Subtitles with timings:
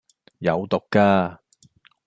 [0.39, 1.37] 有毒㗎